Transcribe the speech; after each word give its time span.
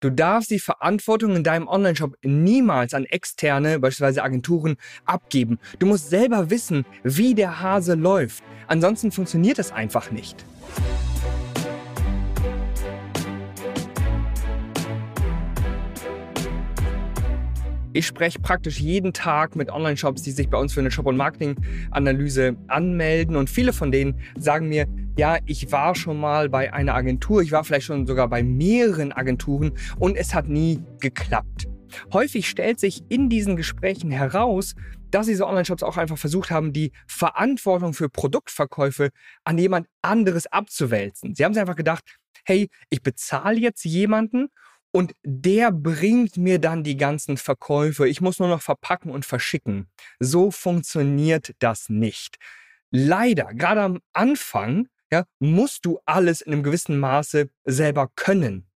Du 0.00 0.08
darfst 0.08 0.50
die 0.50 0.58
Verantwortung 0.58 1.36
in 1.36 1.44
deinem 1.44 1.68
Onlineshop 1.68 2.16
niemals 2.22 2.94
an 2.94 3.04
externe, 3.04 3.78
beispielsweise 3.78 4.22
Agenturen, 4.22 4.76
abgeben. 5.04 5.58
Du 5.78 5.86
musst 5.86 6.08
selber 6.08 6.48
wissen, 6.48 6.86
wie 7.02 7.34
der 7.34 7.60
Hase 7.60 7.94
läuft. 7.94 8.42
Ansonsten 8.66 9.12
funktioniert 9.12 9.58
es 9.58 9.72
einfach 9.72 10.10
nicht. 10.10 10.46
Ich 17.92 18.06
spreche 18.06 18.38
praktisch 18.38 18.78
jeden 18.78 19.12
Tag 19.12 19.56
mit 19.56 19.68
Online-Shops, 19.68 20.22
die 20.22 20.30
sich 20.30 20.48
bei 20.48 20.56
uns 20.56 20.72
für 20.72 20.78
eine 20.78 20.92
Shop- 20.92 21.06
und 21.06 21.16
Marketing-Analyse 21.16 22.56
anmelden. 22.68 23.34
Und 23.34 23.50
viele 23.50 23.72
von 23.72 23.90
denen 23.90 24.14
sagen 24.38 24.68
mir, 24.68 24.86
ja, 25.18 25.38
ich 25.46 25.72
war 25.72 25.96
schon 25.96 26.20
mal 26.20 26.48
bei 26.48 26.72
einer 26.72 26.94
Agentur, 26.94 27.42
ich 27.42 27.50
war 27.50 27.64
vielleicht 27.64 27.86
schon 27.86 28.06
sogar 28.06 28.28
bei 28.28 28.44
mehreren 28.44 29.10
Agenturen 29.10 29.72
und 29.98 30.16
es 30.16 30.34
hat 30.34 30.48
nie 30.48 30.80
geklappt. 31.00 31.66
Häufig 32.12 32.48
stellt 32.48 32.78
sich 32.78 33.02
in 33.08 33.28
diesen 33.28 33.56
Gesprächen 33.56 34.12
heraus, 34.12 34.76
dass 35.10 35.26
diese 35.26 35.44
Online-Shops 35.48 35.82
auch 35.82 35.96
einfach 35.96 36.18
versucht 36.18 36.52
haben, 36.52 36.72
die 36.72 36.92
Verantwortung 37.08 37.92
für 37.92 38.08
Produktverkäufe 38.08 39.10
an 39.42 39.58
jemand 39.58 39.88
anderes 40.00 40.46
abzuwälzen. 40.46 41.34
Sie 41.34 41.44
haben 41.44 41.54
sich 41.54 41.60
einfach 41.60 41.74
gedacht, 41.74 42.04
hey, 42.44 42.68
ich 42.88 43.02
bezahle 43.02 43.58
jetzt 43.58 43.84
jemanden 43.84 44.46
und 44.92 45.14
der 45.22 45.70
bringt 45.72 46.36
mir 46.36 46.58
dann 46.58 46.82
die 46.82 46.96
ganzen 46.96 47.36
Verkäufe. 47.36 48.08
Ich 48.08 48.20
muss 48.20 48.38
nur 48.38 48.48
noch 48.48 48.62
verpacken 48.62 49.10
und 49.10 49.24
verschicken. 49.24 49.88
So 50.18 50.50
funktioniert 50.50 51.54
das 51.58 51.88
nicht. 51.88 52.38
Leider, 52.90 53.54
gerade 53.54 53.82
am 53.82 54.00
Anfang, 54.12 54.88
ja, 55.12 55.24
musst 55.38 55.84
du 55.84 56.00
alles 56.06 56.40
in 56.40 56.52
einem 56.52 56.62
gewissen 56.62 56.98
Maße 56.98 57.48
selber 57.64 58.10
können. 58.16 58.69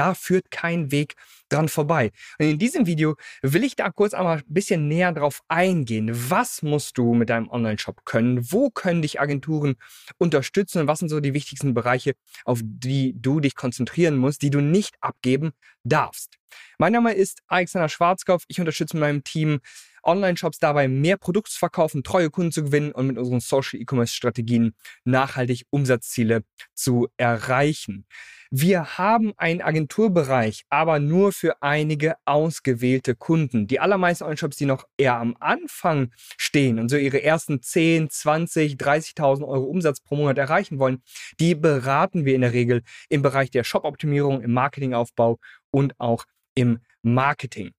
Da 0.00 0.14
führt 0.14 0.50
kein 0.50 0.90
Weg 0.92 1.14
dran 1.50 1.68
vorbei. 1.68 2.10
Und 2.38 2.46
in 2.46 2.58
diesem 2.58 2.86
Video 2.86 3.16
will 3.42 3.64
ich 3.64 3.76
da 3.76 3.90
kurz 3.90 4.14
einmal 4.14 4.38
ein 4.38 4.44
bisschen 4.46 4.88
näher 4.88 5.12
drauf 5.12 5.42
eingehen. 5.48 6.10
Was 6.30 6.62
musst 6.62 6.96
du 6.96 7.12
mit 7.12 7.28
deinem 7.28 7.50
Online-Shop 7.50 8.06
können? 8.06 8.50
Wo 8.50 8.70
können 8.70 9.02
dich 9.02 9.20
Agenturen 9.20 9.76
unterstützen? 10.16 10.80
Und 10.80 10.86
was 10.86 11.00
sind 11.00 11.10
so 11.10 11.20
die 11.20 11.34
wichtigsten 11.34 11.74
Bereiche, 11.74 12.14
auf 12.46 12.60
die 12.64 13.12
du 13.14 13.40
dich 13.40 13.54
konzentrieren 13.54 14.16
musst, 14.16 14.40
die 14.40 14.48
du 14.48 14.62
nicht 14.62 14.96
abgeben 15.02 15.50
darfst? 15.84 16.38
Mein 16.78 16.94
Name 16.94 17.12
ist 17.12 17.42
Alexander 17.46 17.90
Schwarzkopf. 17.90 18.44
Ich 18.48 18.58
unterstütze 18.58 18.96
mit 18.96 19.02
meinem 19.02 19.22
Team 19.22 19.60
Online-Shops 20.02 20.58
dabei, 20.58 20.88
mehr 20.88 21.16
Produkte 21.16 21.52
zu 21.52 21.58
verkaufen, 21.58 22.02
treue 22.02 22.30
Kunden 22.30 22.52
zu 22.52 22.64
gewinnen 22.64 22.92
und 22.92 23.06
mit 23.06 23.18
unseren 23.18 23.40
Social 23.40 23.80
E-Commerce-Strategien 23.80 24.74
nachhaltig 25.04 25.64
Umsatzziele 25.70 26.44
zu 26.74 27.08
erreichen. 27.16 28.06
Wir 28.52 28.98
haben 28.98 29.32
einen 29.36 29.62
Agenturbereich, 29.62 30.64
aber 30.70 30.98
nur 30.98 31.32
für 31.32 31.62
einige 31.62 32.16
ausgewählte 32.24 33.14
Kunden. 33.14 33.68
Die 33.68 33.78
allermeisten 33.78 34.24
Online-Shops, 34.24 34.56
die 34.56 34.66
noch 34.66 34.88
eher 34.96 35.14
am 35.14 35.36
Anfang 35.38 36.10
stehen 36.36 36.80
und 36.80 36.88
so 36.88 36.96
ihre 36.96 37.22
ersten 37.22 37.62
10, 37.62 38.10
20, 38.10 38.74
30.000 38.74 39.46
Euro 39.46 39.66
Umsatz 39.66 40.00
pro 40.00 40.16
Monat 40.16 40.36
erreichen 40.36 40.80
wollen, 40.80 41.00
die 41.38 41.54
beraten 41.54 42.24
wir 42.24 42.34
in 42.34 42.40
der 42.40 42.52
Regel 42.52 42.82
im 43.08 43.22
Bereich 43.22 43.52
der 43.52 43.62
Shop-Optimierung, 43.62 44.40
im 44.42 44.52
Marketingaufbau 44.52 45.38
und 45.70 45.94
auch 46.00 46.24
im 46.56 46.80
Marketing. 47.02 47.70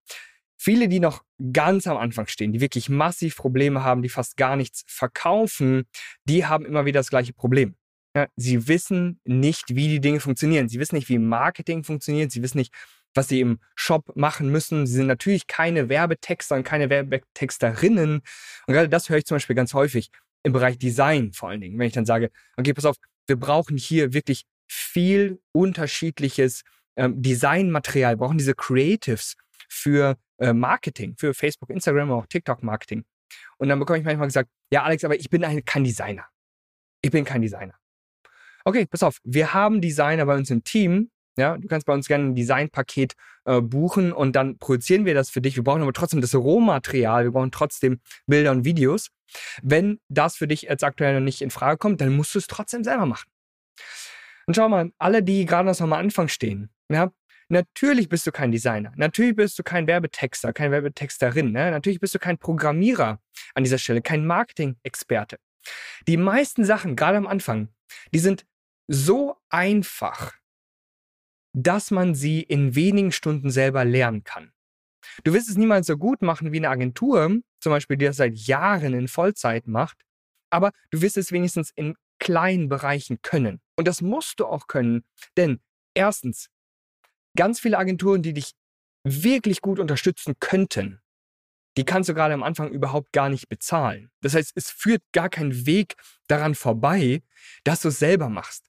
Viele, 0.64 0.88
die 0.88 1.00
noch 1.00 1.23
ganz 1.52 1.88
am 1.88 1.98
Anfang 1.98 2.28
stehen, 2.28 2.54
die 2.54 2.62
wirklich 2.62 2.88
massiv 2.88 3.36
Probleme 3.36 3.84
haben, 3.84 4.04
die 4.04 4.09
fast 4.09 4.38
gar 4.38 4.56
nichts 4.56 4.84
verkaufen, 4.86 5.86
die 6.26 6.45
haben 6.45 6.67
immer 6.67 6.86
wieder 6.86 7.00
das 7.00 7.09
gleiche 7.09 7.34
Problem. 7.34 7.73
Ja, 8.16 8.28
sie 8.36 8.67
wissen 8.67 9.20
nicht, 9.23 9.70
wie 9.70 9.88
die 9.88 10.00
Dinge 10.00 10.20
funktionieren. 10.20 10.70
Sie 10.70 10.80
wissen 10.80 10.94
nicht, 10.98 11.09
wie 11.09 11.17
Marketing 11.17 11.84
funktioniert. 11.84 12.32
Sie 12.32 12.44
wissen 12.44 12.59
nicht, 12.59 12.72
was 13.16 13.28
sie 13.28 13.39
im 13.39 13.59
Shop 13.73 14.16
machen 14.16 14.52
müssen. 14.52 14.86
Sie 14.86 14.94
sind 14.94 15.08
natürlich 15.08 15.48
keine 15.48 15.89
Werbetexter 15.89 16.58
und 16.58 16.64
keine 16.64 16.92
Werbetexterinnen. 16.92 18.22
Und 18.67 18.73
gerade 18.73 18.88
das 18.88 19.09
höre 19.09 19.17
ich 19.17 19.26
zum 19.26 19.38
Beispiel 19.38 19.56
ganz 19.56 19.73
häufig 19.73 20.12
im 20.44 20.54
Bereich 20.54 20.78
Design 20.78 21.33
vor 21.33 21.49
allen 21.49 21.61
Dingen, 21.61 21.80
wenn 21.80 21.88
ich 21.88 21.93
dann 21.93 22.05
sage, 22.05 22.30
okay, 22.55 22.76
pass 22.76 22.86
auf, 22.86 22.98
wir 23.26 23.36
brauchen 23.36 23.78
hier 23.78 24.14
wirklich 24.14 24.45
viel 24.67 25.42
unterschiedliches 25.54 26.61
ähm, 26.98 27.20
Designmaterial, 27.20 28.16
brauchen 28.16 28.38
diese 28.38 28.54
Creatives 28.54 29.38
für 29.71 30.17
äh, 30.37 30.54
Marketing, 30.54 31.15
für 31.17 31.33
Facebook, 31.33 31.70
Instagram, 31.70 32.11
auch 32.11 32.26
TikTok-Marketing. 32.27 33.05
Und 33.58 33.70
dann 33.70 33.80
bekomme 33.80 33.99
ich 33.99 34.05
manchmal 34.05 34.27
gesagt, 34.27 34.49
ja, 34.71 34.83
Alex, 34.83 35.04
aber 35.04 35.15
ich 35.15 35.30
bin 35.30 35.43
ein, 35.45 35.64
kein 35.64 35.83
Designer. 35.83 36.26
Ich 37.02 37.11
bin 37.11 37.23
kein 37.23 37.42
Designer. 37.42 37.76
Okay, 38.65 38.86
pass 38.86 39.02
auf, 39.02 39.17
wir 39.23 39.54
haben 39.54 39.81
Designer 39.81 40.26
bei 40.26 40.36
uns 40.36 40.49
im 40.49 40.64
Team. 40.64 41.10
Ja, 41.37 41.58
du 41.58 41.67
kannst 41.67 41.87
bei 41.87 41.93
uns 41.93 42.08
gerne 42.08 42.26
ein 42.26 42.36
Designpaket 42.36 43.14
äh, 43.45 43.61
buchen 43.61 44.11
und 44.11 44.36
dann 44.36 44.58
produzieren 44.58 45.05
wir 45.05 45.14
das 45.14 45.30
für 45.30 45.42
dich. 45.42 45.55
Wir 45.55 45.64
brauchen 45.64 45.81
aber 45.81 45.93
trotzdem 45.93 46.20
das 46.20 46.36
Rohmaterial, 46.36 47.23
wir 47.23 47.31
brauchen 47.31 47.52
trotzdem 47.52 48.02
Bilder 48.27 48.52
und 48.52 48.65
Videos. 48.65 49.10
Wenn 49.64 50.02
das 50.10 50.36
für 50.36 50.48
dich 50.48 50.64
jetzt 50.64 50.83
aktuell 50.83 51.14
noch 51.14 51.21
nicht 51.21 51.42
in 51.42 51.49
Frage 51.49 51.77
kommt, 51.77 52.02
dann 52.02 52.14
musst 52.14 52.36
du 52.36 52.39
es 52.39 52.48
trotzdem 52.48 52.83
selber 52.83 53.05
machen. 53.05 53.31
Und 54.45 54.55
schau 54.55 54.67
mal, 54.67 54.92
alle, 54.98 55.23
die 55.23 55.45
gerade 55.45 55.70
noch 55.70 55.80
am 55.80 55.93
Anfang 55.93 56.27
stehen, 56.27 56.70
ja, 56.92 57.11
Natürlich 57.52 58.08
bist 58.08 58.26
du 58.26 58.32
kein 58.32 58.54
Designer. 58.54 58.94
Natürlich 58.95 59.36
bist 59.36 59.60
du 59.60 59.64
kein 59.64 59.86
Werbetexter, 59.86 60.54
keine 60.54 60.72
Werbetexterin. 60.72 61.52
Ne? 61.52 61.70
Natürlich 61.70 62.00
bist 62.00 62.16
du 62.16 62.20
kein 62.20 62.38
Programmierer 62.38 63.22
an 63.56 63.64
dieser 63.66 63.78
Stelle, 63.78 64.02
kein 64.02 64.26
Marketing-Experte. 64.26 65.38
Die 66.08 66.16
meisten 66.16 66.64
Sachen, 66.64 66.95
gerade 66.95 67.17
am 67.17 67.28
Anfang, 67.28 67.67
die 68.14 68.20
sind 68.20 68.45
so 68.88 69.36
einfach, 69.50 70.34
dass 71.52 71.92
man 71.92 72.16
sie 72.16 72.42
in 72.42 72.73
wenigen 72.73 73.11
Stunden 73.11 73.50
selber 73.50 73.84
lernen 73.84 74.23
kann. 74.23 74.54
Du 75.26 75.34
wirst 75.34 75.50
es 75.50 75.58
niemals 75.58 75.88
so 75.88 75.98
gut 75.98 76.22
machen 76.22 76.54
wie 76.54 76.58
eine 76.58 76.70
Agentur, 76.70 77.42
zum 77.60 77.70
Beispiel, 77.70 77.98
die 77.98 78.06
das 78.06 78.16
seit 78.16 78.38
Jahren 78.38 78.94
in 78.94 79.10
Vollzeit 79.10 79.67
macht, 79.67 79.98
aber 80.52 80.72
du 80.90 81.02
wirst 81.02 81.17
es 81.17 81.34
wenigstens 81.34 81.72
in 81.76 81.95
kleinen 82.17 82.70
Bereichen 82.70 83.22
können. 83.22 83.60
Und 83.76 83.90
das 83.90 84.02
musst 84.02 84.40
du 84.40 84.45
auch 84.45 84.67
können, 84.67 85.04
denn 85.36 85.60
erstens, 85.94 86.50
ganz 87.36 87.59
viele 87.59 87.77
Agenturen, 87.77 88.21
die 88.21 88.33
dich 88.33 88.53
wirklich 89.03 89.61
gut 89.61 89.80
unterstützen 89.80 90.36
könnten, 90.39 91.02
die 91.77 91.86
kannst 91.86 92.09
du 92.09 92.14
gerade 92.14 92.33
am 92.33 92.43
Anfang 92.43 92.69
überhaupt 92.69 93.14
gar 93.14 93.30
nicht 93.30 93.47
bezahlen. 93.47 94.11
Das 94.21 94.36
heißt, 94.36 94.52
es 94.55 94.69
führt 94.69 95.02
gar 95.14 95.30
kein 95.30 95.65
Weg 95.65 95.95
daran 96.27 96.55
vorbei, 96.55 97.23
dass 97.64 97.81
du 97.81 97.87
es 97.87 97.99
selber 97.99 98.30
machst. 98.30 98.65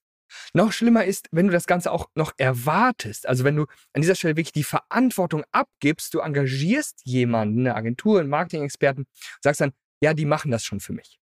Noch 0.55 0.73
schlimmer 0.73 1.05
ist, 1.05 1.29
wenn 1.31 1.47
du 1.47 1.53
das 1.53 1.67
Ganze 1.67 1.91
auch 1.91 2.09
noch 2.15 2.33
erwartest. 2.39 3.27
Also 3.27 3.45
wenn 3.45 3.57
du 3.57 3.67
an 3.93 4.01
dieser 4.03 4.15
Stelle 4.15 4.37
wirklich 4.37 4.53
die 4.53 4.65
Verantwortung 4.65 5.45
abgibst, 5.53 6.15
du 6.15 6.21
engagierst 6.21 7.03
jemanden, 7.05 7.61
eine 7.61 7.75
Agentur, 7.75 8.21
einen 8.21 8.31
Marketing-Experten, 8.31 9.07
sagst 9.43 9.61
dann, 9.61 9.73
ja, 10.01 10.15
die 10.15 10.25
machen 10.25 10.51
das 10.51 10.65
schon 10.65 10.81
für 10.81 10.93
mich. 10.93 11.22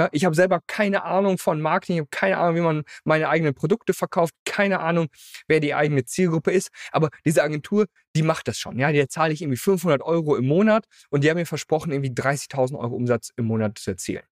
Ja, 0.00 0.08
ich 0.12 0.24
habe 0.24 0.34
selber 0.34 0.60
keine 0.66 1.04
Ahnung 1.04 1.36
von 1.36 1.60
Marketing, 1.60 1.96
ich 1.96 2.00
habe 2.00 2.08
keine 2.10 2.38
Ahnung, 2.38 2.56
wie 2.56 2.60
man 2.62 2.84
meine 3.04 3.28
eigenen 3.28 3.52
Produkte 3.52 3.92
verkauft, 3.92 4.32
keine 4.46 4.80
Ahnung, 4.80 5.08
wer 5.46 5.60
die 5.60 5.74
eigene 5.74 6.06
Zielgruppe 6.06 6.52
ist. 6.52 6.70
Aber 6.90 7.10
diese 7.26 7.42
Agentur, 7.42 7.84
die 8.16 8.22
macht 8.22 8.48
das 8.48 8.56
schon. 8.58 8.78
Ja, 8.78 8.92
der 8.92 9.10
zahle 9.10 9.34
ich 9.34 9.42
irgendwie 9.42 9.58
500 9.58 10.00
Euro 10.00 10.36
im 10.36 10.46
Monat 10.46 10.86
und 11.10 11.22
die 11.22 11.28
haben 11.28 11.36
mir 11.36 11.44
versprochen, 11.44 11.92
irgendwie 11.92 12.12
30.000 12.14 12.78
Euro 12.78 12.96
Umsatz 12.96 13.30
im 13.36 13.44
Monat 13.44 13.78
zu 13.78 13.90
erzielen. 13.90 14.22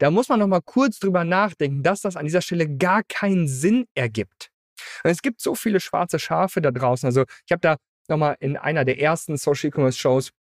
Da 0.00 0.10
muss 0.10 0.28
man 0.28 0.40
noch 0.40 0.48
mal 0.48 0.62
kurz 0.62 0.98
drüber 0.98 1.22
nachdenken, 1.22 1.84
dass 1.84 2.00
das 2.00 2.16
an 2.16 2.24
dieser 2.24 2.42
Stelle 2.42 2.76
gar 2.76 3.04
keinen 3.04 3.46
Sinn 3.46 3.86
ergibt. 3.94 4.50
Und 5.04 5.12
es 5.12 5.22
gibt 5.22 5.40
so 5.40 5.54
viele 5.54 5.78
schwarze 5.78 6.18
Schafe 6.18 6.60
da 6.60 6.72
draußen. 6.72 7.06
Also 7.06 7.22
ich 7.46 7.52
habe 7.52 7.60
da 7.60 7.76
noch 8.08 8.18
mal 8.18 8.36
in 8.40 8.56
einer 8.56 8.84
der 8.84 8.98
ersten 9.00 9.36
Social 9.36 9.68
E-Commerce 9.68 9.96
Shows 9.96 10.32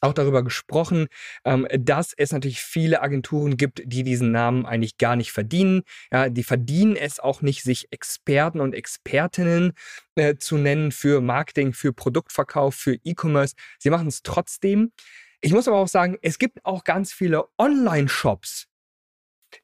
auch 0.00 0.14
darüber 0.14 0.42
gesprochen, 0.42 1.08
ähm, 1.44 1.66
dass 1.70 2.12
es 2.16 2.32
natürlich 2.32 2.60
viele 2.60 3.02
Agenturen 3.02 3.56
gibt, 3.56 3.82
die 3.84 4.02
diesen 4.02 4.32
Namen 4.32 4.66
eigentlich 4.66 4.98
gar 4.98 5.16
nicht 5.16 5.32
verdienen. 5.32 5.82
Ja, 6.12 6.28
die 6.28 6.42
verdienen 6.42 6.96
es 6.96 7.20
auch 7.20 7.42
nicht, 7.42 7.62
sich 7.62 7.88
Experten 7.92 8.60
und 8.60 8.74
Expertinnen 8.74 9.72
äh, 10.14 10.36
zu 10.36 10.56
nennen 10.56 10.92
für 10.92 11.20
Marketing, 11.20 11.72
für 11.72 11.92
Produktverkauf, 11.92 12.74
für 12.74 12.94
E-Commerce. 13.04 13.54
Sie 13.78 13.90
machen 13.90 14.08
es 14.08 14.22
trotzdem. 14.22 14.92
Ich 15.40 15.52
muss 15.52 15.68
aber 15.68 15.78
auch 15.78 15.88
sagen, 15.88 16.18
es 16.22 16.38
gibt 16.38 16.64
auch 16.64 16.84
ganz 16.84 17.12
viele 17.12 17.44
Online-Shops, 17.58 18.66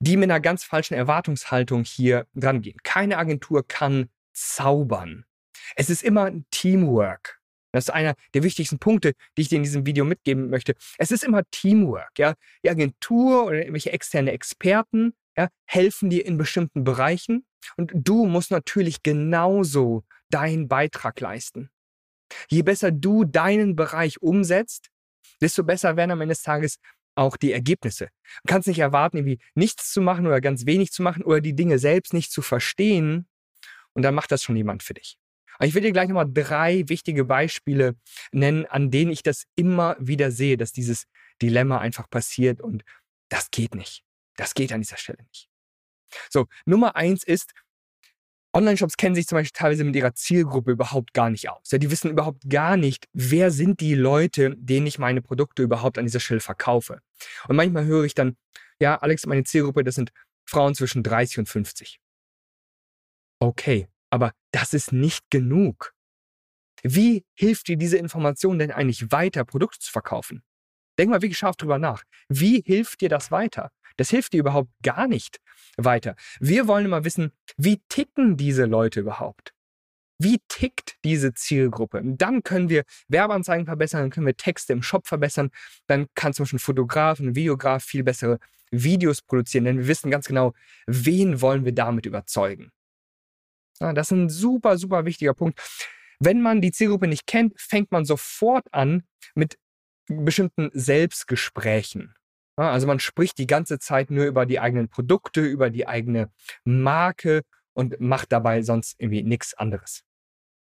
die 0.00 0.16
mit 0.16 0.30
einer 0.30 0.40
ganz 0.40 0.64
falschen 0.64 0.94
Erwartungshaltung 0.94 1.84
hier 1.84 2.26
dran 2.34 2.62
gehen. 2.62 2.78
Keine 2.82 3.18
Agentur 3.18 3.66
kann 3.66 4.08
zaubern. 4.32 5.24
Es 5.74 5.90
ist 5.90 6.02
immer 6.02 6.24
ein 6.24 6.46
Teamwork. 6.50 7.40
Das 7.72 7.84
ist 7.84 7.90
einer 7.90 8.14
der 8.34 8.42
wichtigsten 8.42 8.78
Punkte, 8.78 9.12
die 9.36 9.42
ich 9.42 9.48
dir 9.48 9.56
in 9.56 9.62
diesem 9.62 9.86
Video 9.86 10.04
mitgeben 10.04 10.50
möchte. 10.50 10.74
Es 10.98 11.10
ist 11.10 11.24
immer 11.24 11.42
Teamwork. 11.50 12.18
Ja? 12.18 12.34
Die 12.64 12.70
Agentur 12.70 13.44
oder 13.44 13.58
irgendwelche 13.58 13.92
externe 13.92 14.32
Experten 14.32 15.14
ja, 15.36 15.48
helfen 15.66 16.10
dir 16.10 16.24
in 16.24 16.38
bestimmten 16.38 16.84
Bereichen 16.84 17.44
und 17.76 17.92
du 17.94 18.26
musst 18.26 18.50
natürlich 18.50 19.02
genauso 19.02 20.04
deinen 20.30 20.68
Beitrag 20.68 21.20
leisten. 21.20 21.70
Je 22.48 22.62
besser 22.62 22.90
du 22.90 23.24
deinen 23.24 23.76
Bereich 23.76 24.20
umsetzt, 24.22 24.88
desto 25.40 25.62
besser 25.62 25.96
werden 25.96 26.12
am 26.12 26.20
Ende 26.20 26.34
des 26.34 26.42
Tages 26.42 26.78
auch 27.14 27.36
die 27.36 27.52
Ergebnisse. 27.52 28.08
Du 28.44 28.48
kannst 28.52 28.68
nicht 28.68 28.78
erwarten, 28.78 29.16
irgendwie 29.18 29.38
nichts 29.54 29.92
zu 29.92 30.00
machen 30.00 30.26
oder 30.26 30.40
ganz 30.40 30.66
wenig 30.66 30.92
zu 30.92 31.02
machen 31.02 31.22
oder 31.22 31.40
die 31.40 31.54
Dinge 31.54 31.78
selbst 31.78 32.12
nicht 32.12 32.30
zu 32.30 32.42
verstehen 32.42 33.28
und 33.92 34.02
dann 34.02 34.14
macht 34.14 34.32
das 34.32 34.42
schon 34.42 34.56
jemand 34.56 34.82
für 34.82 34.94
dich. 34.94 35.18
Aber 35.58 35.66
ich 35.66 35.74
will 35.74 35.82
dir 35.82 35.92
gleich 35.92 36.08
nochmal 36.08 36.30
drei 36.30 36.84
wichtige 36.88 37.24
Beispiele 37.24 37.96
nennen, 38.32 38.66
an 38.66 38.90
denen 38.90 39.10
ich 39.10 39.22
das 39.22 39.44
immer 39.56 39.96
wieder 39.98 40.30
sehe, 40.30 40.56
dass 40.56 40.72
dieses 40.72 41.06
Dilemma 41.42 41.78
einfach 41.78 42.08
passiert 42.08 42.60
und 42.60 42.84
das 43.28 43.50
geht 43.50 43.74
nicht. 43.74 44.02
Das 44.36 44.54
geht 44.54 44.72
an 44.72 44.80
dieser 44.80 44.96
Stelle 44.96 45.22
nicht. 45.28 45.48
So, 46.30 46.46
Nummer 46.64 46.96
eins 46.96 47.24
ist, 47.24 47.52
Online-Shops 48.56 48.96
kennen 48.96 49.14
sich 49.14 49.26
zum 49.26 49.36
Beispiel 49.36 49.58
teilweise 49.58 49.84
mit 49.84 49.94
ihrer 49.96 50.14
Zielgruppe 50.14 50.70
überhaupt 50.70 51.12
gar 51.12 51.28
nicht 51.28 51.50
aus. 51.50 51.70
Ja, 51.70 51.78
die 51.78 51.90
wissen 51.90 52.10
überhaupt 52.10 52.48
gar 52.48 52.78
nicht, 52.78 53.06
wer 53.12 53.50
sind 53.50 53.80
die 53.80 53.94
Leute, 53.94 54.56
denen 54.56 54.86
ich 54.86 54.98
meine 54.98 55.20
Produkte 55.20 55.62
überhaupt 55.62 55.98
an 55.98 56.06
dieser 56.06 56.20
Stelle 56.20 56.40
verkaufe. 56.40 57.02
Und 57.48 57.56
manchmal 57.56 57.84
höre 57.84 58.04
ich 58.04 58.14
dann, 58.14 58.36
ja, 58.80 58.96
Alex, 58.96 59.26
meine 59.26 59.44
Zielgruppe, 59.44 59.84
das 59.84 59.94
sind 59.94 60.10
Frauen 60.46 60.74
zwischen 60.74 61.02
30 61.02 61.40
und 61.40 61.48
50. 61.48 62.00
Okay, 63.40 63.88
aber 64.10 64.32
das 64.52 64.72
ist 64.72 64.92
nicht 64.92 65.30
genug. 65.30 65.92
Wie 66.82 67.24
hilft 67.34 67.68
dir 67.68 67.76
diese 67.76 67.98
Information 67.98 68.58
denn 68.58 68.70
eigentlich 68.70 69.10
weiter, 69.10 69.44
Produkte 69.44 69.78
zu 69.78 69.90
verkaufen? 69.90 70.42
Denk 70.98 71.10
mal 71.10 71.22
wirklich 71.22 71.38
scharf 71.38 71.56
drüber 71.56 71.78
nach. 71.78 72.04
Wie 72.28 72.62
hilft 72.64 73.00
dir 73.00 73.08
das 73.08 73.30
weiter? 73.30 73.70
Das 73.96 74.10
hilft 74.10 74.32
dir 74.32 74.40
überhaupt 74.40 74.70
gar 74.82 75.08
nicht 75.08 75.38
weiter. 75.76 76.16
Wir 76.40 76.68
wollen 76.68 76.84
immer 76.84 77.04
wissen, 77.04 77.32
wie 77.56 77.80
ticken 77.88 78.36
diese 78.36 78.64
Leute 78.64 79.00
überhaupt? 79.00 79.52
Wie 80.18 80.40
tickt 80.48 80.96
diese 81.04 81.34
Zielgruppe? 81.34 82.00
Dann 82.02 82.42
können 82.42 82.70
wir 82.70 82.84
Werbeanzeigen 83.08 83.66
verbessern, 83.66 84.02
dann 84.02 84.10
können 84.10 84.26
wir 84.26 84.36
Texte 84.36 84.72
im 84.72 84.82
Shop 84.82 85.06
verbessern, 85.06 85.50
dann 85.86 86.06
kann 86.14 86.32
zum 86.32 86.44
Beispiel 86.44 86.56
ein 86.56 86.60
Fotograf, 86.60 87.20
ein 87.20 87.34
Videograf 87.34 87.84
viel 87.84 88.02
bessere 88.02 88.38
Videos 88.70 89.20
produzieren, 89.20 89.64
denn 89.64 89.78
wir 89.78 89.88
wissen 89.88 90.10
ganz 90.10 90.26
genau, 90.26 90.54
wen 90.86 91.40
wollen 91.42 91.64
wir 91.64 91.72
damit 91.72 92.06
überzeugen. 92.06 92.72
Ja, 93.80 93.92
das 93.92 94.08
ist 94.08 94.12
ein 94.12 94.28
super, 94.28 94.78
super 94.78 95.04
wichtiger 95.04 95.34
Punkt. 95.34 95.60
Wenn 96.18 96.40
man 96.40 96.60
die 96.60 96.72
Zielgruppe 96.72 97.08
nicht 97.08 97.26
kennt, 97.26 97.60
fängt 97.60 97.92
man 97.92 98.04
sofort 98.04 98.66
an 98.72 99.04
mit 99.34 99.58
bestimmten 100.08 100.70
Selbstgesprächen. 100.72 102.14
Also 102.56 102.86
man 102.86 103.00
spricht 103.00 103.36
die 103.38 103.46
ganze 103.46 103.78
Zeit 103.78 104.10
nur 104.10 104.24
über 104.24 104.46
die 104.46 104.60
eigenen 104.60 104.88
Produkte, 104.88 105.42
über 105.42 105.68
die 105.68 105.86
eigene 105.86 106.30
Marke 106.64 107.42
und 107.74 108.00
macht 108.00 108.32
dabei 108.32 108.62
sonst 108.62 108.94
irgendwie 108.98 109.22
nichts 109.22 109.52
anderes. 109.54 110.02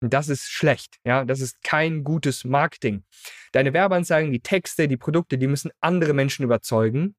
Das 0.01 0.29
ist 0.29 0.51
schlecht, 0.51 0.99
ja, 1.05 1.25
das 1.25 1.41
ist 1.41 1.63
kein 1.63 2.05
gutes 2.05 2.45
Marketing. 2.45 3.05
Deine 3.53 3.73
Werbeanzeigen, 3.73 4.33
die 4.33 4.41
Texte, 4.41 4.89
die 4.89 4.97
Produkte, 4.97 5.39
die 5.39 5.47
müssen 5.47 5.71
andere 5.81 6.13
Menschen 6.13 6.45
überzeugen. 6.45 7.15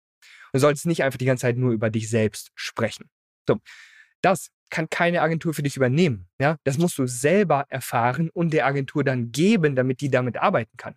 Du 0.54 0.60
solltest 0.60 0.86
nicht 0.86 1.04
einfach 1.04 1.18
die 1.18 1.26
ganze 1.26 1.42
Zeit 1.42 1.58
nur 1.58 1.72
über 1.72 1.90
dich 1.90 2.10
selbst 2.10 2.52
sprechen. 2.56 3.10
So, 3.48 3.60
das 4.22 4.50
kann 4.70 4.90
keine 4.90 5.22
Agentur 5.22 5.54
für 5.54 5.64
dich 5.64 5.78
übernehmen. 5.78 6.28
Ja? 6.40 6.58
Das 6.64 6.78
musst 6.78 6.98
du 6.98 7.08
selber 7.08 7.66
erfahren 7.70 8.30
und 8.34 8.54
der 8.54 8.66
Agentur 8.66 9.04
dann 9.04 9.32
geben, 9.32 9.76
damit 9.76 10.02
die 10.02 10.10
damit 10.10 10.38
arbeiten 10.38 10.76
kann. 10.78 10.96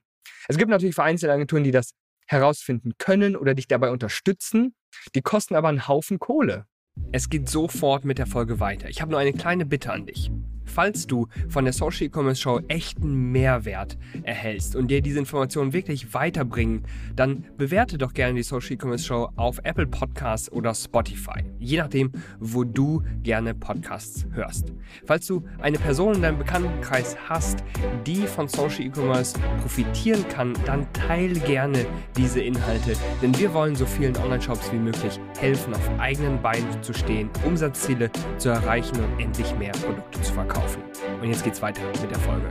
Es 0.48 0.56
gibt 0.56 0.70
natürlich 0.70 0.94
vereinzelte 0.94 1.32
Agenturen, 1.32 1.64
die 1.64 1.70
das 1.70 1.92
herausfinden 2.26 2.92
können 2.98 3.36
oder 3.36 3.54
dich 3.54 3.68
dabei 3.68 3.90
unterstützen. 3.90 4.74
Die 5.14 5.22
kosten 5.22 5.54
aber 5.54 5.68
einen 5.68 5.88
Haufen 5.88 6.18
Kohle. 6.18 6.66
Es 7.12 7.28
geht 7.28 7.48
sofort 7.48 8.04
mit 8.04 8.18
der 8.18 8.26
Folge 8.26 8.60
weiter. 8.60 8.88
Ich 8.88 9.00
habe 9.00 9.10
nur 9.10 9.20
eine 9.20 9.32
kleine 9.32 9.66
Bitte 9.66 9.92
an 9.92 10.06
dich. 10.06 10.30
Falls 10.72 11.06
du 11.06 11.26
von 11.48 11.64
der 11.64 11.72
Social 11.72 12.06
E-Commerce 12.06 12.40
Show 12.40 12.60
echten 12.68 13.32
Mehrwert 13.32 13.98
erhältst 14.22 14.76
und 14.76 14.88
dir 14.88 15.02
diese 15.02 15.18
Informationen 15.18 15.72
wirklich 15.72 16.14
weiterbringen, 16.14 16.84
dann 17.16 17.44
bewerte 17.56 17.98
doch 17.98 18.14
gerne 18.14 18.34
die 18.34 18.42
Social 18.44 18.72
E-Commerce 18.74 19.04
Show 19.04 19.28
auf 19.34 19.58
Apple 19.64 19.88
Podcasts 19.88 20.50
oder 20.52 20.72
Spotify, 20.74 21.42
je 21.58 21.78
nachdem, 21.78 22.12
wo 22.38 22.62
du 22.62 23.02
gerne 23.24 23.54
Podcasts 23.54 24.26
hörst. 24.32 24.72
Falls 25.06 25.26
du 25.26 25.42
eine 25.60 25.78
Person 25.78 26.14
in 26.14 26.22
deinem 26.22 26.38
Bekanntenkreis 26.38 27.16
hast, 27.28 27.64
die 28.06 28.26
von 28.28 28.46
Social 28.46 28.82
E-Commerce 28.82 29.38
profitieren 29.60 30.24
kann, 30.28 30.54
dann 30.66 30.86
teile 30.92 31.38
gerne 31.40 31.84
diese 32.16 32.40
Inhalte, 32.40 32.92
denn 33.20 33.36
wir 33.38 33.52
wollen 33.52 33.74
so 33.74 33.86
vielen 33.86 34.16
Online-Shops 34.16 34.72
wie 34.72 34.78
möglich 34.78 35.18
helfen, 35.38 35.74
auf 35.74 35.90
eigenen 35.98 36.40
Beinen 36.40 36.80
zu 36.82 36.92
stehen, 36.92 37.28
Umsatzziele 37.44 38.10
zu 38.38 38.50
erreichen 38.50 38.96
und 39.00 39.20
endlich 39.20 39.52
mehr 39.56 39.72
Produkte 39.72 40.22
zu 40.22 40.32
verkaufen 40.32 40.59
kaufen. 40.60 40.82
Und 41.20 41.28
jetzt 41.28 41.44
geht's 41.44 41.62
weiter 41.62 41.80
mit 42.02 42.10
der 42.10 42.18
Folge. 42.18 42.50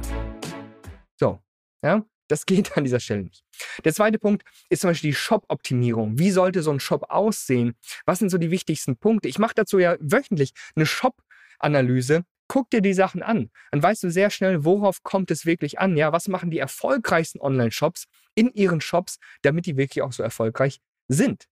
So, 1.18 1.40
ja, 1.84 2.04
das 2.28 2.46
geht 2.46 2.76
an 2.78 2.84
dieser 2.84 3.00
Stelle 3.00 3.24
nicht. 3.24 3.44
Der 3.84 3.94
zweite 3.94 4.18
Punkt 4.18 4.44
ist 4.70 4.82
zum 4.82 4.90
Beispiel 4.90 5.12
die 5.12 5.16
Shop-Optimierung. 5.16 6.18
Wie 6.18 6.32
sollte 6.32 6.64
so 6.64 6.72
ein 6.72 6.80
Shop 6.80 7.06
aussehen? 7.10 7.76
Was 8.06 8.20
sind 8.20 8.30
so 8.30 8.38
die 8.38 8.52
wichtigsten 8.52 8.98
Punkte? 8.98 9.28
Ich 9.28 9.38
mache 9.38 9.54
dazu 9.56 9.80
ja 9.80 9.96
wöchentlich 10.00 10.54
eine 10.76 10.86
Shop-Analyse. 10.86 12.24
Guck 12.48 12.72
dir 12.72 12.82
die 12.82 12.94
Sachen 12.94 13.22
an. 13.22 13.52
Dann 13.72 13.84
weißt 13.84 14.04
du 14.04 14.10
sehr 14.10 14.32
schnell, 14.32 14.66
worauf 14.66 15.04
kommt 15.04 15.30
es 15.30 15.46
wirklich 15.46 15.80
an. 15.80 15.96
Ja, 15.96 16.12
was 16.12 16.28
machen 16.28 16.50
die 16.50 16.58
erfolgreichsten 16.58 17.40
Online-Shops 17.40 18.06
in 18.34 18.52
ihren 18.54 18.82
Shops, 18.82 19.20
damit 19.44 19.68
die 19.68 19.78
wirklich 19.78 20.02
auch 20.02 20.14
so 20.14 20.24
erfolgreich 20.24 20.80
sind. 21.08 21.46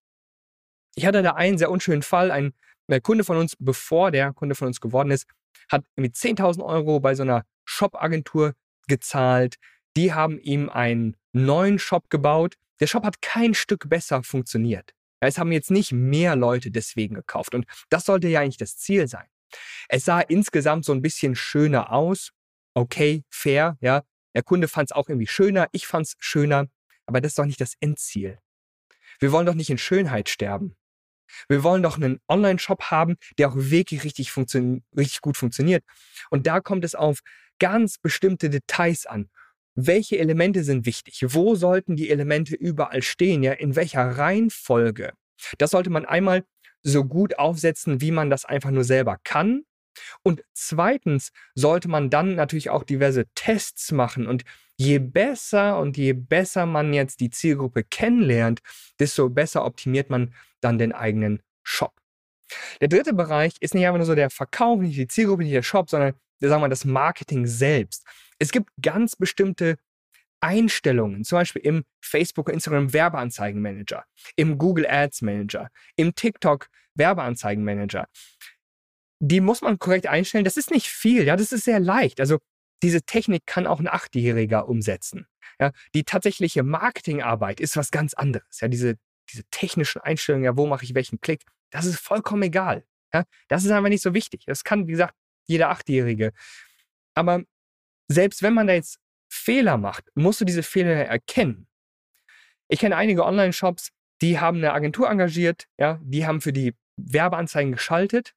Ich 0.97 1.05
hatte 1.05 1.21
da 1.21 1.33
einen 1.33 1.59
sehr 1.59 1.69
unschönen 1.69 2.01
Fall. 2.01 2.31
Ein 2.31 2.53
Kunde 3.03 3.23
von 3.23 3.37
uns, 3.37 3.55
bevor 3.59 4.09
der 4.09 4.33
Kunde 4.33 4.55
von 4.55 4.65
uns 4.65 4.81
geworden 4.81 5.11
ist, 5.11 5.27
hat 5.71 5.85
irgendwie 5.95 6.11
10.000 6.11 6.65
Euro 6.65 6.99
bei 6.99 7.13
so 7.13 7.21
einer 7.21 7.43
Shop-Agentur 7.65 8.53
gezahlt. 8.87 9.57
Die 9.95 10.15
haben 10.15 10.39
ihm 10.39 10.69
einen 10.69 11.15
neuen 11.33 11.77
Shop 11.77 12.09
gebaut. 12.09 12.55
Der 12.79 12.87
Shop 12.87 13.05
hat 13.05 13.21
kein 13.21 13.53
Stück 13.53 13.87
besser 13.87 14.23
funktioniert. 14.23 14.95
Es 15.19 15.37
haben 15.37 15.51
jetzt 15.51 15.69
nicht 15.69 15.91
mehr 15.91 16.35
Leute 16.35 16.71
deswegen 16.71 17.13
gekauft. 17.13 17.53
Und 17.53 17.65
das 17.89 18.05
sollte 18.05 18.27
ja 18.27 18.39
eigentlich 18.39 18.57
das 18.57 18.77
Ziel 18.77 19.07
sein. 19.07 19.27
Es 19.89 20.03
sah 20.03 20.21
insgesamt 20.21 20.83
so 20.83 20.93
ein 20.93 21.03
bisschen 21.03 21.35
schöner 21.35 21.91
aus. 21.91 22.31
Okay, 22.73 23.23
fair, 23.29 23.77
ja. 23.81 24.01
Der 24.33 24.41
Kunde 24.41 24.67
fand 24.67 24.89
es 24.89 24.95
auch 24.95 25.09
irgendwie 25.09 25.27
schöner. 25.27 25.67
Ich 25.73 25.85
fand 25.85 26.07
es 26.07 26.15
schöner. 26.17 26.65
Aber 27.05 27.21
das 27.21 27.33
ist 27.33 27.39
doch 27.39 27.45
nicht 27.45 27.61
das 27.61 27.75
Endziel. 27.81 28.39
Wir 29.19 29.31
wollen 29.31 29.45
doch 29.45 29.55
nicht 29.55 29.69
in 29.69 29.77
Schönheit 29.77 30.29
sterben. 30.29 30.75
Wir 31.47 31.63
wollen 31.63 31.83
doch 31.83 31.97
einen 31.97 32.19
Online-Shop 32.27 32.83
haben, 32.83 33.17
der 33.37 33.49
auch 33.49 33.55
wirklich 33.55 34.03
richtig, 34.03 34.31
richtig 34.35 35.21
gut 35.21 35.37
funktioniert. 35.37 35.83
Und 36.29 36.47
da 36.47 36.59
kommt 36.59 36.85
es 36.85 36.95
auf 36.95 37.19
ganz 37.59 37.97
bestimmte 37.97 38.49
Details 38.49 39.05
an. 39.05 39.29
Welche 39.75 40.17
Elemente 40.17 40.63
sind 40.63 40.85
wichtig? 40.85 41.23
Wo 41.27 41.55
sollten 41.55 41.95
die 41.95 42.09
Elemente 42.09 42.55
überall 42.55 43.03
stehen? 43.03 43.43
Ja, 43.43 43.53
in 43.53 43.75
welcher 43.75 44.17
Reihenfolge? 44.17 45.13
Das 45.57 45.71
sollte 45.71 45.89
man 45.89 46.05
einmal 46.05 46.43
so 46.81 47.05
gut 47.05 47.37
aufsetzen, 47.37 48.01
wie 48.01 48.11
man 48.11 48.29
das 48.29 48.45
einfach 48.45 48.71
nur 48.71 48.83
selber 48.83 49.17
kann. 49.23 49.63
Und 50.23 50.43
zweitens 50.53 51.31
sollte 51.55 51.89
man 51.89 52.09
dann 52.09 52.35
natürlich 52.35 52.69
auch 52.69 52.83
diverse 52.83 53.25
Tests 53.35 53.91
machen. 53.91 54.27
Und 54.27 54.43
je 54.77 54.99
besser 54.99 55.79
und 55.79 55.97
je 55.97 56.13
besser 56.13 56.65
man 56.65 56.93
jetzt 56.93 57.19
die 57.19 57.29
Zielgruppe 57.29 57.83
kennenlernt, 57.83 58.61
desto 58.99 59.29
besser 59.29 59.65
optimiert 59.65 60.09
man 60.09 60.33
dann 60.61 60.77
den 60.77 60.93
eigenen 60.93 61.41
Shop. 61.63 61.93
Der 62.81 62.87
dritte 62.87 63.13
Bereich 63.13 63.53
ist 63.59 63.73
nicht 63.73 63.85
einfach 63.85 63.97
nur 63.97 64.05
so 64.05 64.15
der 64.15 64.29
Verkauf, 64.29 64.79
nicht 64.79 64.97
die 64.97 65.07
Zielgruppe, 65.07 65.43
nicht 65.43 65.55
der 65.55 65.63
Shop, 65.63 65.89
sondern 65.89 66.13
sagen 66.39 66.61
wir 66.61 66.69
das 66.69 66.85
Marketing 66.85 67.45
selbst. 67.45 68.05
Es 68.39 68.51
gibt 68.51 68.69
ganz 68.81 69.15
bestimmte 69.15 69.77
Einstellungen, 70.39 71.23
zum 71.23 71.39
Beispiel 71.39 71.63
im 71.63 71.83
Facebook 71.99 72.47
und 72.47 72.53
Instagram 72.53 72.93
Werbeanzeigenmanager, 72.93 74.05
im 74.35 74.57
Google 74.57 74.85
Ads 74.87 75.23
Manager, 75.23 75.69
im 75.95 76.13
TikTok 76.13 76.69
Werbeanzeigenmanager. 76.93 78.07
Die 79.19 79.41
muss 79.41 79.61
man 79.61 79.79
korrekt 79.79 80.05
einstellen. 80.05 80.45
Das 80.45 80.57
ist 80.57 80.69
nicht 80.69 80.87
viel, 80.87 81.23
ja, 81.23 81.35
das 81.35 81.51
ist 81.51 81.65
sehr 81.65 81.79
leicht. 81.79 82.19
Also 82.19 82.37
diese 82.83 83.01
Technik 83.01 83.47
kann 83.47 83.65
auch 83.65 83.79
ein 83.79 83.87
Achtjähriger 83.87 84.67
umsetzen. 84.69 85.25
Ja, 85.59 85.71
die 85.95 86.03
tatsächliche 86.03 86.61
Marketingarbeit 86.61 87.59
ist 87.59 87.75
was 87.75 87.89
ganz 87.89 88.13
anderes. 88.13 88.59
Ja, 88.61 88.67
diese 88.67 88.97
diese 89.29 89.43
technischen 89.45 90.01
Einstellungen, 90.01 90.45
ja, 90.45 90.57
wo 90.57 90.67
mache 90.67 90.83
ich 90.83 90.93
welchen 90.95 91.19
Klick, 91.21 91.43
das 91.69 91.85
ist 91.85 91.99
vollkommen 91.99 92.43
egal. 92.43 92.85
Ja? 93.13 93.25
Das 93.47 93.63
ist 93.63 93.71
einfach 93.71 93.89
nicht 93.89 94.03
so 94.03 94.13
wichtig. 94.13 94.43
Das 94.45 94.63
kann, 94.63 94.87
wie 94.87 94.91
gesagt, 94.91 95.15
jeder 95.45 95.69
Achtjährige. 95.69 96.33
Aber 97.13 97.43
selbst 98.07 98.41
wenn 98.41 98.53
man 98.53 98.67
da 98.67 98.73
jetzt 98.73 98.99
Fehler 99.29 99.77
macht, 99.77 100.05
musst 100.15 100.41
du 100.41 100.45
diese 100.45 100.63
Fehler 100.63 101.05
erkennen. 101.05 101.67
Ich 102.69 102.79
kenne 102.79 102.95
einige 102.95 103.25
Online-Shops, 103.25 103.89
die 104.21 104.39
haben 104.39 104.57
eine 104.57 104.73
Agentur 104.73 105.09
engagiert, 105.09 105.67
ja, 105.77 105.99
die 106.03 106.25
haben 106.25 106.41
für 106.41 106.53
die 106.53 106.75
Werbeanzeigen 106.97 107.71
geschaltet 107.71 108.33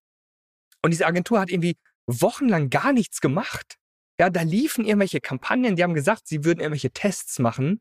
und 0.83 0.91
diese 0.91 1.07
Agentur 1.07 1.41
hat 1.41 1.51
irgendwie 1.51 1.77
wochenlang 2.07 2.71
gar 2.71 2.93
nichts 2.93 3.21
gemacht. 3.21 3.79
Ja, 4.19 4.29
da 4.31 4.43
liefen 4.43 4.85
irgendwelche 4.85 5.21
Kampagnen, 5.21 5.77
die 5.77 5.83
haben 5.83 5.95
gesagt, 5.95 6.29
sie 6.29 6.45
würden 6.45 6.61
irgendwelche 6.61 6.91
Tests 6.91 7.39
machen 7.39 7.81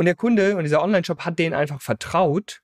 und 0.00 0.06
der 0.06 0.14
Kunde 0.14 0.56
und 0.56 0.64
dieser 0.64 0.82
Online-Shop 0.82 1.26
hat 1.26 1.38
denen 1.38 1.52
einfach 1.52 1.82
vertraut 1.82 2.62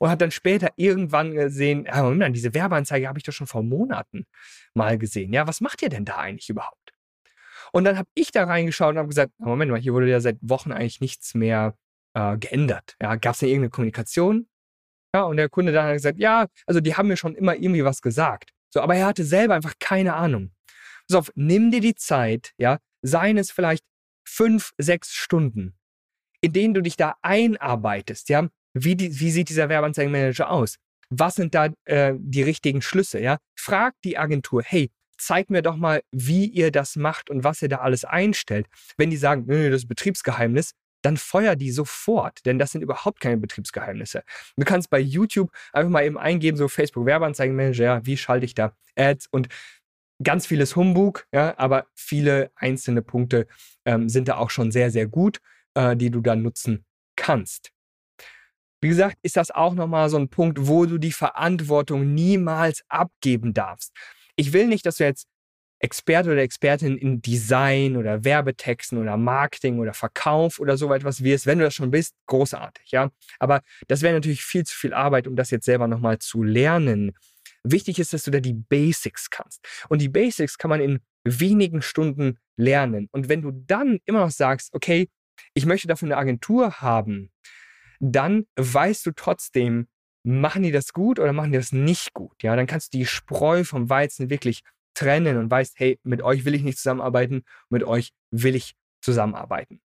und 0.00 0.10
hat 0.10 0.20
dann 0.20 0.32
später 0.32 0.72
irgendwann 0.74 1.32
gesehen, 1.32 1.84
ja, 1.84 2.02
Moment 2.02 2.34
diese 2.34 2.54
Werbeanzeige 2.54 3.06
habe 3.06 3.20
ich 3.20 3.24
doch 3.24 3.32
schon 3.32 3.46
vor 3.46 3.62
Monaten 3.62 4.26
mal 4.74 4.98
gesehen. 4.98 5.32
Ja, 5.32 5.46
was 5.46 5.60
macht 5.60 5.80
ihr 5.82 5.90
denn 5.90 6.04
da 6.04 6.16
eigentlich 6.16 6.50
überhaupt? 6.50 6.92
Und 7.70 7.84
dann 7.84 7.96
habe 7.96 8.08
ich 8.14 8.32
da 8.32 8.42
reingeschaut 8.42 8.94
und 8.94 8.98
habe 8.98 9.06
gesagt, 9.06 9.30
Moment 9.38 9.70
mal, 9.70 9.80
hier 9.80 9.94
wurde 9.94 10.10
ja 10.10 10.18
seit 10.18 10.38
Wochen 10.40 10.72
eigentlich 10.72 11.00
nichts 11.00 11.34
mehr 11.34 11.78
äh, 12.14 12.36
geändert. 12.36 12.96
Ja, 13.00 13.14
gab 13.14 13.34
es 13.34 13.38
denn 13.38 13.48
irgendeine 13.48 13.70
Kommunikation? 13.70 14.48
Ja, 15.14 15.22
und 15.22 15.36
der 15.36 15.48
Kunde 15.48 15.70
dann 15.70 15.86
hat 15.86 15.92
gesagt, 15.92 16.18
ja, 16.18 16.48
also 16.66 16.80
die 16.80 16.96
haben 16.96 17.06
mir 17.06 17.16
schon 17.16 17.36
immer 17.36 17.54
irgendwie 17.54 17.84
was 17.84 18.02
gesagt. 18.02 18.50
So, 18.70 18.80
aber 18.80 18.96
er 18.96 19.06
hatte 19.06 19.22
selber 19.22 19.54
einfach 19.54 19.74
keine 19.78 20.14
Ahnung. 20.14 20.50
Auf, 21.12 21.30
nimm 21.36 21.70
dir 21.70 21.80
die 21.80 21.94
Zeit, 21.94 22.54
ja, 22.58 22.80
seien 23.02 23.38
es 23.38 23.52
vielleicht 23.52 23.84
fünf, 24.24 24.72
sechs 24.78 25.14
Stunden, 25.14 25.76
in 26.46 26.52
denen 26.52 26.74
du 26.74 26.80
dich 26.80 26.96
da 26.96 27.16
einarbeitest, 27.22 28.28
ja. 28.28 28.48
Wie, 28.72 28.94
die, 28.94 29.18
wie 29.18 29.30
sieht 29.30 29.48
dieser 29.48 29.68
Werbeanzeigenmanager 29.68 30.50
aus? 30.50 30.76
Was 31.10 31.34
sind 31.34 31.54
da 31.54 31.70
äh, 31.84 32.14
die 32.18 32.42
richtigen 32.42 32.82
Schlüsse, 32.82 33.20
ja? 33.20 33.38
Frag 33.58 33.94
die 34.04 34.18
Agentur, 34.18 34.62
hey, 34.64 34.90
zeig 35.18 35.50
mir 35.50 35.62
doch 35.62 35.76
mal, 35.76 36.02
wie 36.12 36.46
ihr 36.46 36.70
das 36.70 36.94
macht 36.96 37.30
und 37.30 37.42
was 37.42 37.62
ihr 37.62 37.68
da 37.68 37.78
alles 37.78 38.04
einstellt. 38.04 38.66
Wenn 38.96 39.10
die 39.10 39.16
sagen, 39.16 39.44
nö, 39.46 39.70
das 39.70 39.82
ist 39.82 39.88
Betriebsgeheimnis, 39.88 40.72
dann 41.02 41.16
feuer 41.16 41.56
die 41.56 41.70
sofort, 41.70 42.44
denn 42.46 42.58
das 42.58 42.72
sind 42.72 42.82
überhaupt 42.82 43.20
keine 43.20 43.38
Betriebsgeheimnisse. 43.38 44.22
Du 44.56 44.64
kannst 44.64 44.90
bei 44.90 45.00
YouTube 45.00 45.50
einfach 45.72 45.90
mal 45.90 46.04
eben 46.04 46.18
eingeben, 46.18 46.56
so 46.56 46.68
Facebook 46.68 47.06
Werbeanzeigenmanager, 47.06 47.84
ja, 47.84 48.06
wie 48.06 48.16
schalte 48.16 48.44
ich 48.44 48.54
da 48.54 48.76
Ads 48.96 49.28
und 49.30 49.48
ganz 50.22 50.46
vieles 50.46 50.76
Humbug, 50.76 51.26
ja, 51.32 51.58
aber 51.58 51.86
viele 51.94 52.50
einzelne 52.56 53.02
Punkte 53.02 53.46
ähm, 53.84 54.08
sind 54.08 54.28
da 54.28 54.36
auch 54.36 54.50
schon 54.50 54.70
sehr, 54.70 54.90
sehr 54.90 55.06
gut, 55.06 55.40
äh, 55.76 55.96
die 55.96 56.10
du 56.10 56.20
dann 56.20 56.42
nutzen 56.42 56.84
kannst. 57.14 57.70
Wie 58.80 58.88
gesagt, 58.88 59.16
ist 59.22 59.36
das 59.36 59.50
auch 59.50 59.74
nochmal 59.74 60.10
so 60.10 60.16
ein 60.16 60.28
Punkt, 60.28 60.66
wo 60.66 60.86
du 60.86 60.98
die 60.98 61.12
Verantwortung 61.12 62.14
niemals 62.14 62.82
abgeben 62.88 63.54
darfst. 63.54 63.92
Ich 64.36 64.52
will 64.52 64.66
nicht, 64.66 64.84
dass 64.84 64.96
du 64.96 65.04
jetzt 65.04 65.26
Experte 65.78 66.32
oder 66.32 66.40
Expertin 66.40 66.96
in 66.96 67.20
Design 67.20 67.96
oder 67.96 68.24
Werbetexten 68.24 68.98
oder 68.98 69.16
Marketing 69.16 69.78
oder 69.78 69.92
Verkauf 69.92 70.58
oder 70.58 70.76
so 70.76 70.92
etwas 70.92 71.22
wirst. 71.22 71.46
Wenn 71.46 71.58
du 71.58 71.64
das 71.64 71.74
schon 71.74 71.90
bist, 71.90 72.14
großartig, 72.26 72.90
ja. 72.90 73.10
Aber 73.38 73.60
das 73.88 74.02
wäre 74.02 74.14
natürlich 74.14 74.42
viel 74.42 74.64
zu 74.64 74.74
viel 74.74 74.94
Arbeit, 74.94 75.26
um 75.26 75.36
das 75.36 75.50
jetzt 75.50 75.66
selber 75.66 75.86
nochmal 75.86 76.18
zu 76.18 76.42
lernen. 76.42 77.12
Wichtig 77.62 77.98
ist, 77.98 78.12
dass 78.12 78.22
du 78.24 78.30
da 78.30 78.40
die 78.40 78.54
Basics 78.54 79.28
kannst. 79.28 79.66
Und 79.88 80.00
die 80.00 80.08
Basics 80.08 80.56
kann 80.56 80.70
man 80.70 80.80
in 80.80 81.00
wenigen 81.24 81.82
Stunden 81.82 82.38
lernen. 82.56 83.08
Und 83.12 83.28
wenn 83.28 83.42
du 83.42 83.50
dann 83.50 83.98
immer 84.06 84.20
noch 84.20 84.30
sagst, 84.30 84.72
okay, 84.72 85.08
ich 85.54 85.66
möchte 85.66 85.88
dafür 85.88 86.06
eine 86.06 86.16
Agentur 86.16 86.80
haben, 86.80 87.30
dann 88.00 88.46
weißt 88.56 89.06
du 89.06 89.12
trotzdem, 89.12 89.88
machen 90.22 90.62
die 90.62 90.72
das 90.72 90.92
gut 90.92 91.18
oder 91.18 91.32
machen 91.32 91.52
die 91.52 91.58
das 91.58 91.72
nicht 91.72 92.12
gut? 92.12 92.42
Ja, 92.42 92.56
dann 92.56 92.66
kannst 92.66 92.92
du 92.92 92.98
die 92.98 93.06
Spreu 93.06 93.64
vom 93.64 93.88
Weizen 93.88 94.28
wirklich 94.28 94.62
trennen 94.94 95.36
und 95.36 95.50
weißt, 95.50 95.74
hey, 95.78 96.00
mit 96.02 96.22
euch 96.22 96.44
will 96.44 96.54
ich 96.54 96.62
nicht 96.62 96.78
zusammenarbeiten, 96.78 97.44
mit 97.68 97.84
euch 97.84 98.12
will 98.30 98.54
ich 98.54 98.74
zusammenarbeiten. 99.00 99.80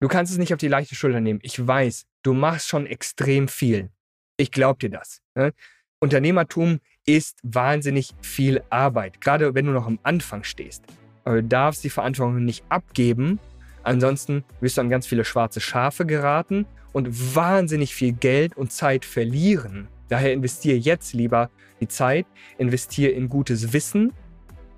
Du 0.00 0.08
kannst 0.08 0.30
es 0.30 0.38
nicht 0.38 0.52
auf 0.52 0.58
die 0.58 0.68
leichte 0.68 0.94
Schulter 0.94 1.20
nehmen. 1.20 1.40
Ich 1.42 1.64
weiß, 1.64 2.04
du 2.22 2.34
machst 2.34 2.68
schon 2.68 2.86
extrem 2.86 3.48
viel. 3.48 3.90
Ich 4.36 4.50
glaube 4.50 4.78
dir 4.78 4.90
das. 4.90 5.22
Ne? 5.34 5.54
Unternehmertum 6.00 6.80
ist 7.06 7.38
wahnsinnig 7.42 8.14
viel 8.20 8.62
Arbeit, 8.68 9.20
gerade 9.22 9.54
wenn 9.54 9.64
du 9.64 9.72
noch 9.72 9.86
am 9.86 9.98
Anfang 10.02 10.44
stehst. 10.44 10.84
Aber 11.24 11.40
du 11.40 11.44
darfst 11.48 11.82
die 11.82 11.90
Verantwortung 11.90 12.44
nicht 12.44 12.64
abgeben, 12.68 13.40
ansonsten 13.86 14.44
wirst 14.60 14.76
du 14.76 14.80
an 14.80 14.90
ganz 14.90 15.06
viele 15.06 15.24
schwarze 15.24 15.60
Schafe 15.60 16.04
geraten 16.04 16.66
und 16.92 17.34
wahnsinnig 17.34 17.94
viel 17.94 18.12
Geld 18.12 18.56
und 18.56 18.72
Zeit 18.72 19.04
verlieren. 19.04 19.88
Daher 20.08 20.32
investiere 20.32 20.76
jetzt 20.76 21.14
lieber 21.14 21.50
die 21.80 21.88
Zeit, 21.88 22.26
investiere 22.58 23.12
in 23.12 23.28
gutes 23.28 23.72
Wissen, 23.72 24.12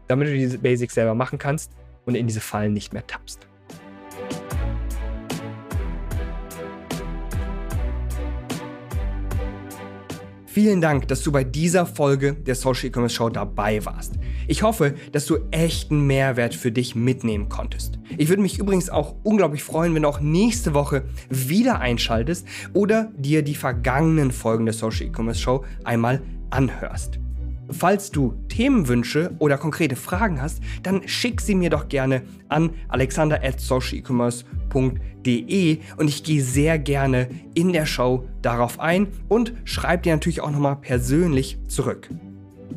damit 0.09 0.29
du 0.29 0.35
diese 0.35 0.59
Basics 0.59 0.95
selber 0.95 1.15
machen 1.15 1.39
kannst 1.39 1.73
und 2.05 2.15
in 2.15 2.27
diese 2.27 2.41
Fallen 2.41 2.73
nicht 2.73 2.93
mehr 2.93 3.07
tappst. 3.07 3.47
Vielen 10.47 10.81
Dank, 10.81 11.07
dass 11.09 11.23
du 11.23 11.31
bei 11.31 11.45
dieser 11.45 11.87
Folge 11.87 12.35
der 12.35 12.57
Social 12.57 12.89
E-Commerce 12.89 13.15
Show 13.15 13.29
dabei 13.29 13.85
warst. 13.85 14.15
Ich 14.49 14.63
hoffe, 14.63 14.95
dass 15.13 15.27
du 15.27 15.39
echten 15.51 16.07
Mehrwert 16.07 16.55
für 16.55 16.73
dich 16.73 16.95
mitnehmen 16.95 17.49
konntest. 17.49 17.98
Ich 18.19 18.29
würde 18.29 18.43
mich 18.43 18.59
übrigens 18.59 18.91
auch 18.91 19.15
unglaublich 19.23 19.63
freuen, 19.63 19.95
wenn 19.95 20.03
du 20.03 20.09
auch 20.09 20.19
nächste 20.19 20.75
Woche 20.75 21.05
wieder 21.31 21.79
einschaltest 21.79 22.49
oder 22.75 23.13
dir 23.17 23.43
die 23.43 23.55
vergangenen 23.55 24.33
Folgen 24.33 24.67
der 24.67 24.75
Social 24.75 25.07
E-Commerce 25.07 25.41
Show 25.41 25.65
einmal 25.85 26.21
anhörst. 26.51 27.21
Falls 27.71 28.11
du 28.11 28.35
Themenwünsche 28.49 29.37
oder 29.39 29.57
konkrete 29.57 29.95
Fragen 29.95 30.43
hast, 30.43 30.61
dann 30.83 31.07
schick 31.07 31.41
sie 31.41 31.55
mir 31.55 31.71
doch 31.71 31.89
gerne 31.89 32.23
an 32.49 32.71
alexander.socialecommerce.de 32.89 35.79
und 35.97 36.09
ich 36.09 36.25
gehe 36.25 36.43
sehr 36.43 36.81
gerne 36.81 37.29
in 37.55 37.73
der 37.73 37.87
Show 37.87 38.25
darauf 38.43 38.81
ein 38.81 39.07
und 39.29 39.53
schreibe 39.63 40.03
dir 40.03 40.15
natürlich 40.15 40.41
auch 40.41 40.51
nochmal 40.51 40.75
persönlich 40.77 41.57
zurück. 41.69 42.11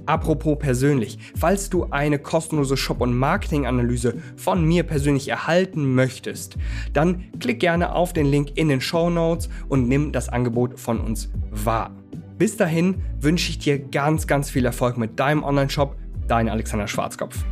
Apropos 0.05 0.57
persönlich, 0.57 1.17
falls 1.36 1.69
du 1.69 1.88
eine 1.91 2.19
kostenlose 2.19 2.77
Shop- 2.77 3.01
und 3.01 3.17
Marketing-Analyse 3.17 4.15
von 4.36 4.65
mir 4.65 4.83
persönlich 4.83 5.27
erhalten 5.27 5.93
möchtest, 5.95 6.57
dann 6.93 7.25
klick 7.39 7.60
gerne 7.60 7.93
auf 7.93 8.13
den 8.13 8.25
Link 8.25 8.51
in 8.55 8.69
den 8.69 8.81
Show 8.81 9.10
Notes 9.10 9.50
und 9.69 9.88
nimm 9.88 10.12
das 10.12 10.29
Angebot 10.29 10.79
von 10.79 11.00
uns 11.00 11.29
wahr. 11.51 11.91
Bis 12.38 12.57
dahin 12.57 13.03
wünsche 13.19 13.51
ich 13.51 13.60
dir 13.60 13.77
ganz, 13.77 14.25
ganz 14.25 14.50
viel 14.50 14.65
Erfolg 14.65 14.98
mit 14.98 15.19
deinem 15.19 15.43
Online-Shop. 15.43 15.95
Dein 16.27 16.50
Alexander 16.50 16.88
Schwarzkopf. 16.88 17.45